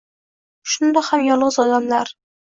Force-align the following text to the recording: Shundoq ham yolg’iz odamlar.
Shundoq 0.75 1.09
ham 1.15 1.25
yolg’iz 1.25 1.59
odamlar. 1.65 2.15